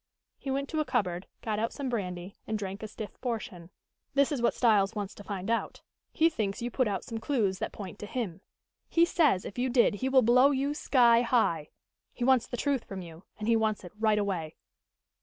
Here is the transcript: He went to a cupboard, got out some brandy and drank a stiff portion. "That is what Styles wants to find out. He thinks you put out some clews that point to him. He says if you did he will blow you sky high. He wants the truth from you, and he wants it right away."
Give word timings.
He 0.39 0.49
went 0.49 0.67
to 0.69 0.79
a 0.79 0.83
cupboard, 0.83 1.27
got 1.43 1.59
out 1.59 1.71
some 1.73 1.87
brandy 1.87 2.35
and 2.47 2.57
drank 2.57 2.81
a 2.81 2.87
stiff 2.87 3.21
portion. 3.21 3.69
"That 4.15 4.31
is 4.31 4.41
what 4.41 4.55
Styles 4.55 4.95
wants 4.95 5.13
to 5.13 5.23
find 5.23 5.47
out. 5.47 5.83
He 6.11 6.27
thinks 6.27 6.59
you 6.59 6.71
put 6.71 6.87
out 6.87 7.03
some 7.03 7.19
clews 7.19 7.59
that 7.59 7.71
point 7.71 7.99
to 7.99 8.07
him. 8.07 8.41
He 8.89 9.05
says 9.05 9.45
if 9.45 9.59
you 9.59 9.69
did 9.69 9.93
he 9.93 10.09
will 10.09 10.23
blow 10.23 10.49
you 10.49 10.73
sky 10.73 11.21
high. 11.21 11.69
He 12.13 12.23
wants 12.23 12.47
the 12.47 12.57
truth 12.57 12.83
from 12.85 13.03
you, 13.03 13.25
and 13.37 13.47
he 13.47 13.55
wants 13.55 13.83
it 13.83 13.91
right 13.95 14.17
away." 14.17 14.55